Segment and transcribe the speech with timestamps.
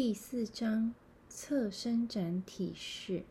[0.00, 0.94] 第四章
[1.28, 3.24] 侧伸展体式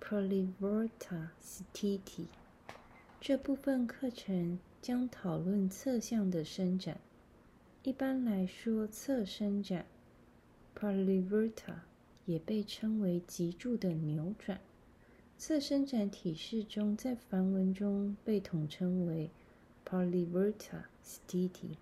[0.00, 2.26] （Proliverta Stiti）。
[3.20, 7.00] 这部分课程将讨论侧向的伸展。
[7.82, 9.84] 一般来说，侧伸展
[10.78, 11.80] （Proliverta）
[12.26, 14.60] 也被称为脊柱的扭转。
[15.36, 19.32] 侧伸展体式中，在梵文中被统称为
[19.84, 21.74] Proliverta Stiti。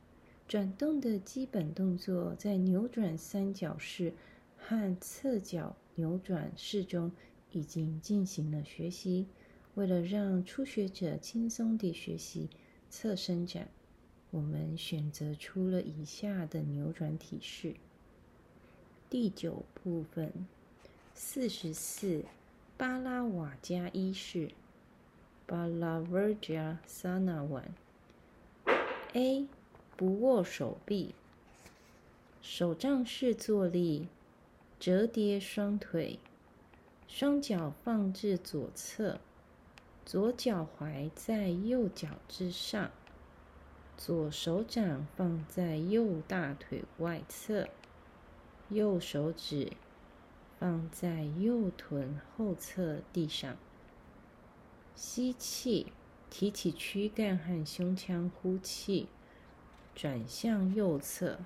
[0.50, 4.12] 转动的基本动作，在扭转三角式
[4.58, 7.12] 和侧角扭转式中
[7.52, 9.28] 已经进行了学习。
[9.76, 12.48] 为了让初学者轻松地学习
[12.88, 13.68] 侧伸展，
[14.32, 17.76] 我们选择出了以下的扭转体式。
[19.08, 20.32] 第九部分，
[21.14, 22.24] 四十四
[22.76, 24.50] 巴拉瓦加一式，
[25.46, 27.72] 巴拉瓦加萨那碗
[29.12, 29.46] A。
[30.00, 31.14] 不握手臂，
[32.40, 34.08] 手杖式坐立，
[34.78, 36.18] 折叠双腿，
[37.06, 39.20] 双脚放置左侧，
[40.06, 42.90] 左脚踝在右脚之上，
[43.98, 47.68] 左手掌放在右大腿外侧，
[48.70, 49.70] 右手指
[50.58, 53.54] 放在右臀后侧地上。
[54.94, 55.92] 吸气，
[56.30, 59.06] 提起躯干和胸腔，呼气。
[59.94, 61.38] 转向右侧，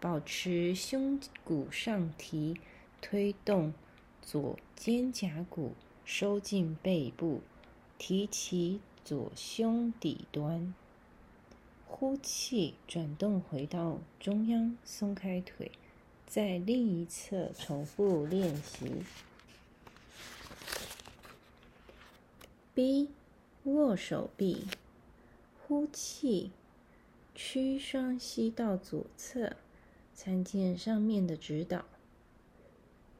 [0.00, 2.60] 保持胸骨上提，
[3.00, 3.74] 推动
[4.22, 5.74] 左肩胛骨
[6.04, 7.42] 收进背部，
[7.98, 10.74] 提起左胸底端。
[11.86, 15.72] 呼气，转动回到中央，松开腿，
[16.26, 19.02] 在另一侧重复练习。
[22.74, 23.10] B，
[23.64, 24.68] 握手臂，
[25.66, 26.52] 呼气。
[27.40, 29.52] 屈双膝到左侧，
[30.12, 31.84] 参见上面的指导。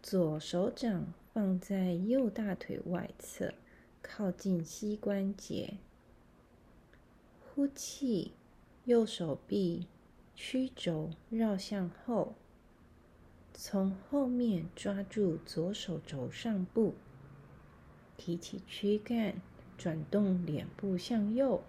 [0.02, 3.54] 左手掌放在右大腿外侧，
[4.02, 5.74] 靠近膝关节。
[7.38, 8.32] 呼气，
[8.86, 9.86] 右手臂
[10.34, 12.34] 曲肘绕向后，
[13.54, 16.94] 从后面抓住左手肘上部，
[18.16, 19.40] 提起躯干，
[19.78, 21.62] 转动脸部向右。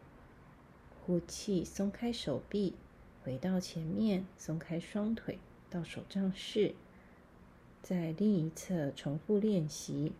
[1.09, 2.75] 呼气，松开手臂，
[3.23, 6.75] 回到前面，松开双腿，到手杖式，
[7.81, 10.11] 在另一侧重复练习。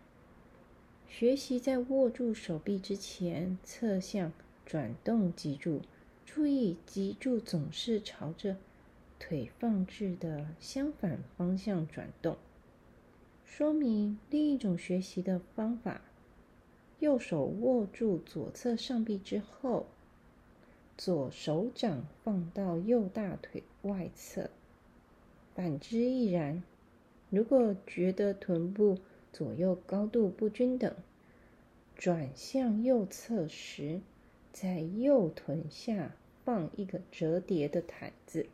[1.08, 4.34] 学习在握住手臂之前，侧向
[4.66, 5.84] 转动脊柱，
[6.26, 8.58] 注意脊柱总是朝着
[9.20, 12.36] 腿放置的相反方向转动。
[13.46, 16.02] 说明另一种学习的方法：
[16.98, 19.86] 右手握住左侧上臂之后。
[21.00, 24.50] 左手掌放到右大腿外侧，
[25.56, 26.62] 反之亦然。
[27.30, 28.98] 如果觉得臀部
[29.32, 30.94] 左右高度不均等，
[31.96, 34.02] 转向右侧时，
[34.52, 38.48] 在右臀下放一个折叠的毯子；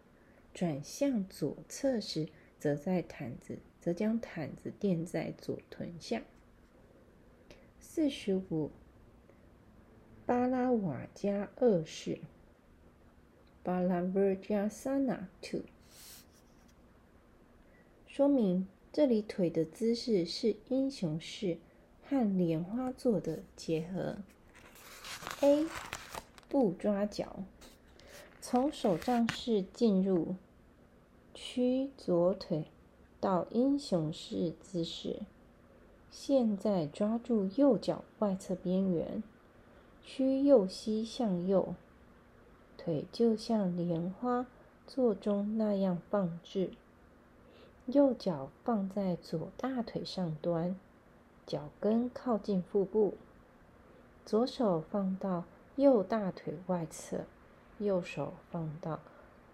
[0.54, 2.28] 转向左侧时，
[2.60, 6.22] 则在毯子则将毯子垫在左臀下。
[7.80, 8.70] 四十五，
[10.28, 12.20] 巴拉瓦加二式。
[13.66, 15.62] 巴拉维加萨纳 two，
[18.06, 21.58] 说明这里腿的姿势是英雄式
[22.04, 24.18] 和莲花座的结合。
[25.42, 25.66] A，
[26.48, 27.44] 不抓脚，
[28.40, 30.36] 从手杖式进入，
[31.34, 32.66] 屈左腿
[33.20, 35.22] 到英雄式姿势。
[36.12, 39.24] 现在抓住右脚外侧边缘，
[40.04, 41.74] 屈右膝向右。
[42.86, 44.46] 腿就像莲花
[44.86, 46.70] 座中那样放置，
[47.88, 50.76] 右脚放在左大腿上端，
[51.48, 53.16] 脚跟靠近腹部，
[54.24, 55.46] 左手放到
[55.78, 57.22] 右大腿外侧，
[57.80, 59.00] 右手放到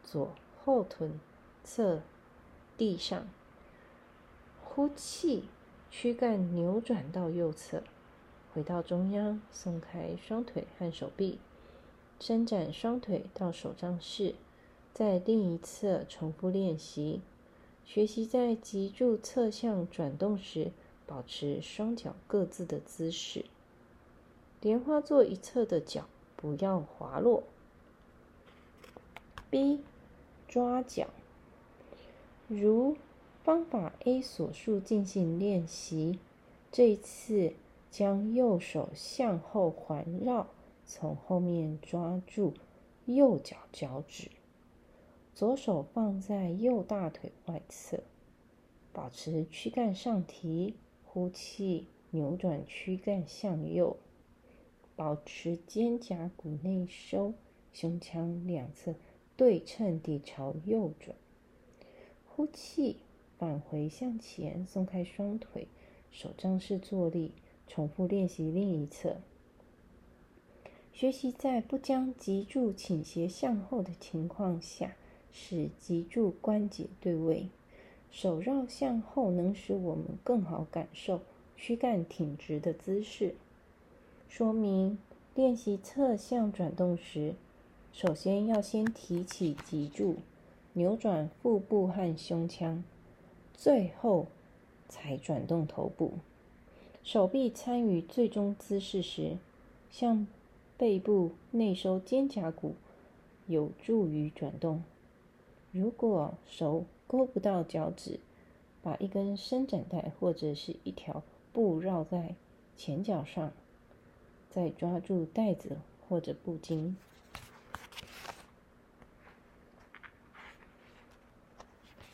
[0.03, 0.33] 左
[0.65, 1.17] 后臀
[1.63, 2.01] 侧
[2.77, 3.25] 地上。
[4.61, 5.45] 呼气，
[5.89, 7.81] 躯干扭转到右侧，
[8.53, 11.39] 回到中央，松开双腿和手臂。
[12.21, 14.35] 伸展双腿到手杖式，
[14.93, 17.19] 在另一侧重复练习。
[17.83, 20.71] 学习在脊柱侧向转动时，
[21.07, 23.45] 保持双脚各自的姿势。
[24.61, 27.41] 莲花座一侧的脚不要滑落。
[29.49, 29.79] B，
[30.47, 31.07] 抓脚。
[32.47, 32.95] 如
[33.43, 36.19] 方法 A 所述进行练习。
[36.71, 37.53] 这次
[37.89, 40.45] 将右手向后环绕。
[40.93, 42.53] 从后面抓住
[43.05, 44.29] 右脚脚趾，
[45.33, 48.03] 左手放在右大腿外侧，
[48.91, 53.95] 保持躯干上提，呼气，扭转躯干向右，
[54.97, 57.35] 保持肩胛骨内收，
[57.71, 58.93] 胸腔两侧
[59.37, 61.15] 对称地朝右转。
[62.25, 62.97] 呼气，
[63.37, 65.69] 返回向前，松开双腿，
[66.11, 67.31] 手杖式坐立，
[67.65, 69.21] 重复练习另一侧。
[70.93, 74.95] 学习在不将脊柱倾斜向后的情况下。
[75.33, 77.47] 使脊柱关节对位，
[78.11, 81.21] 手绕向后能使我们更好感受
[81.55, 83.35] 躯干挺直的姿势。
[84.27, 84.97] 说明：
[85.33, 87.35] 练习侧向转动时，
[87.93, 90.17] 首先要先提起脊柱，
[90.73, 92.83] 扭转腹部和胸腔，
[93.53, 94.27] 最后
[94.89, 96.15] 才转动头部。
[97.05, 99.37] 手臂参与最终姿势时，
[99.89, 100.27] 向
[100.81, 102.73] 背部内收肩胛骨，
[103.45, 104.81] 有助于转动。
[105.71, 108.19] 如果手勾不到脚趾，
[108.81, 111.21] 把一根伸展带或者是一条
[111.53, 112.33] 布绕在
[112.75, 113.51] 前脚上，
[114.49, 115.77] 再抓住带子
[116.09, 116.95] 或者布巾。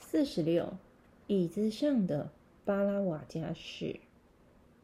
[0.01, 0.73] 四十六，
[1.27, 2.31] 椅子上的
[2.65, 4.01] 巴拉瓦加式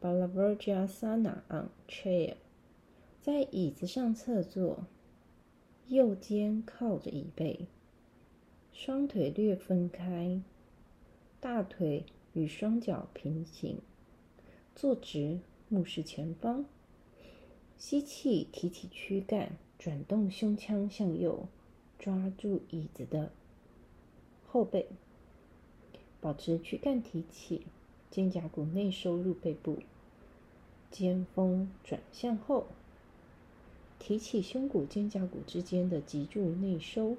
[0.00, 2.36] （Balavrajasana on chair），
[3.24, 4.84] 在椅子上侧坐，
[5.88, 7.60] 右肩靠着椅背。
[8.70, 10.42] 双腿略分开，
[11.40, 12.04] 大腿
[12.34, 13.78] 与双脚平行，
[14.76, 15.38] 坐直，
[15.70, 16.66] 目视前方。
[17.78, 21.48] 吸气，提起躯干，转动胸腔向右，
[21.98, 23.30] 抓住椅子的
[24.46, 24.86] 后背，
[26.20, 27.62] 保持躯干提起，
[28.10, 29.78] 肩胛骨内收入背部，
[30.90, 32.66] 肩峰转向后，
[34.06, 37.16] 提起胸骨肩胛骨之间的脊柱内收。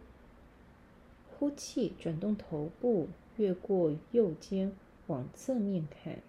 [1.31, 4.71] 呼气，转动头部，越过右肩，
[5.07, 6.19] 往侧面看。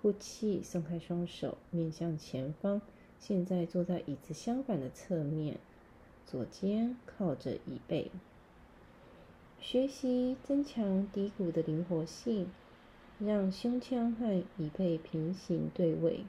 [0.00, 2.80] 呼气，松开双手，面向前方。
[3.20, 5.58] 现在坐在椅子相反的侧面，
[6.26, 8.10] 左肩靠着椅背。
[9.60, 12.48] 学习增强骶骨的灵活性，
[13.18, 16.24] 让胸腔和椅背平行对位。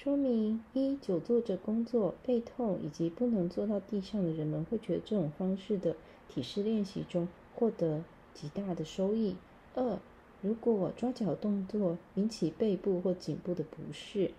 [0.00, 5.96] 说明一：久坐着工作，背痛以及不能坐到地上的人们会觉得这种方式的
[6.28, 9.34] 体式练习中获得极大的收益。
[9.74, 9.98] 二：
[10.40, 14.30] 如果抓脚动作引起背部或颈部的不适，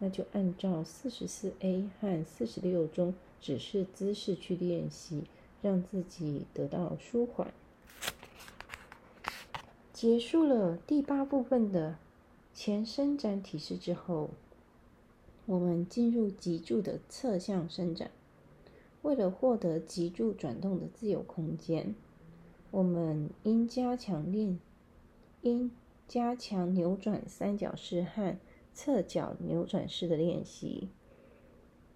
[0.00, 5.22] 那就按照四十四 A 和四十六中指示姿势去练习，
[5.62, 7.54] 让自己得到舒缓。
[9.92, 11.98] 结束了第八部分的
[12.52, 14.30] 前伸展体式之后。
[15.46, 18.10] 我们进入脊柱的侧向伸展。
[19.02, 21.94] 为了获得脊柱转动的自由空间，
[22.70, 24.58] 我们应加强练，
[25.42, 25.70] 应
[26.08, 28.38] 加强扭转三角式和
[28.72, 30.88] 侧脚扭转式的练习。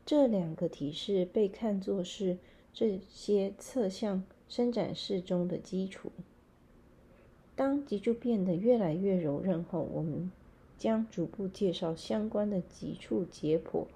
[0.04, 2.38] 这两个体式被看作是
[2.72, 6.12] 这些侧向伸展式中的基础。
[7.56, 10.30] 当脊柱变得越来越柔韧后，我们。
[10.78, 13.86] 将逐步介绍相关的脊柱解剖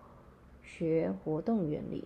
[0.62, 2.04] 学活动原理。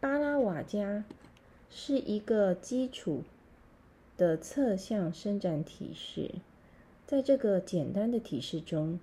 [0.00, 1.04] 巴拉瓦加
[1.70, 3.22] 是一个基础
[4.16, 6.30] 的侧向伸展体式，
[7.06, 8.98] 在这个简单的体式中，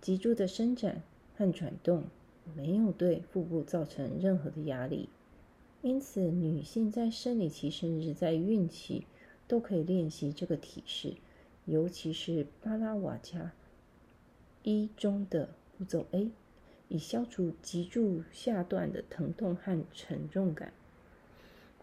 [0.00, 1.02] 脊柱的伸展
[1.36, 2.04] 和转动
[2.56, 5.08] 没有对腹部造成任何的压力，
[5.82, 9.06] 因此女性在生理期甚至在孕期
[9.46, 11.14] 都可以练习这个体式。
[11.68, 13.52] 尤其是巴拉瓦加
[14.62, 16.30] 一中的步骤 A，
[16.88, 20.72] 以消除脊柱下段的疼痛和沉重感。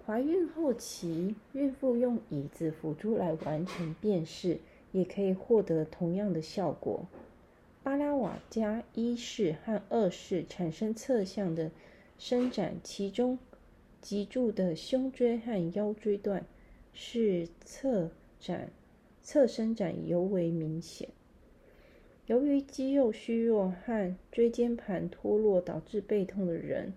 [0.03, 4.59] 怀孕后期，孕妇用椅子辅助来完成便式，
[4.91, 7.05] 也可以获得同样的效果。
[7.83, 11.69] 巴拉瓦加一式和二式产生侧向的
[12.17, 13.37] 伸展，其中
[14.01, 16.43] 脊柱的胸椎和腰椎段
[16.91, 18.71] 是侧展。
[19.25, 21.09] 侧伸展尤为明显。
[22.27, 26.93] 由于肌肉虚弱和椎间盘脱落导致背痛的人，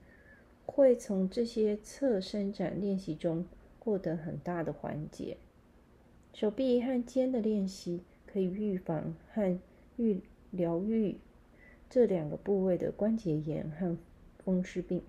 [0.66, 3.46] 会从这些侧伸展练习中
[3.78, 5.38] 获得很大的缓解。
[6.34, 9.58] 手臂和肩的练习可以预防和
[9.96, 10.20] 愈
[10.50, 11.16] 疗愈
[11.88, 13.96] 这两个部位的关节炎和
[14.44, 15.00] 风湿病。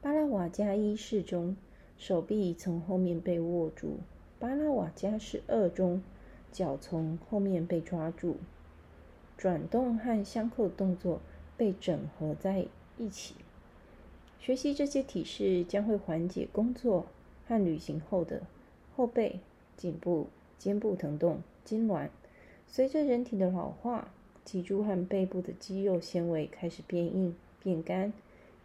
[0.00, 1.56] 巴拉瓦加一式中，
[1.96, 4.00] 手臂从后面被握住。
[4.38, 6.02] 巴拉瓦加是二中，
[6.52, 8.36] 脚从后面被抓住，
[9.38, 11.20] 转动和相扣动作
[11.56, 12.66] 被整合在
[12.98, 13.34] 一起。
[14.38, 17.06] 学习这些体式将会缓解工作
[17.48, 18.42] 和旅行后的
[18.94, 19.40] 后背、
[19.76, 20.28] 颈部、
[20.58, 22.08] 肩部疼痛、痉挛。
[22.68, 24.08] 随着人体的老化，
[24.44, 28.12] 脊柱和背部的肌肉纤维开始变硬、变干，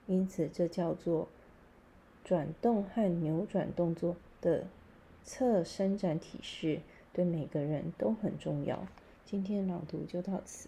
[0.06, 1.30] 因此这叫做
[2.24, 4.66] 转动和扭转动作的
[5.24, 6.82] 侧伸展体式，
[7.14, 8.88] 对每个人都很重要。
[9.26, 10.68] 今天朗读就到此。